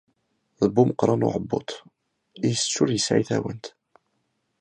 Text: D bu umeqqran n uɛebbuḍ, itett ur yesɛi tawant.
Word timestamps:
D 0.61 0.63
bu 0.73 0.79
umeqqran 0.81 1.19
n 1.21 1.25
uɛebbuḍ, 1.27 1.67
itett 2.49 2.75
ur 2.81 2.89
yesɛi 2.91 3.23
tawant. 3.29 3.65